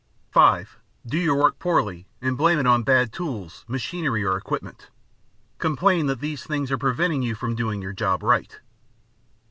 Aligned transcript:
(5) 0.31 0.79
Do 1.05 1.15
your 1.19 1.35
work 1.35 1.59
poorly 1.59 2.07
and 2.23 2.35
blame 2.35 2.57
it 2.57 2.65
on 2.65 2.81
bad 2.81 3.13
tools, 3.13 3.63
machinery, 3.67 4.23
or 4.25 4.35
equipment. 4.35 4.89
Complain 5.59 6.07
that 6.07 6.21
these 6.21 6.43
things 6.43 6.71
are 6.71 6.77
preventing 6.79 7.21
you 7.21 7.35
from 7.35 7.53
doing 7.53 7.83
your 7.83 7.93
job 7.93 8.23
right. 8.23 8.61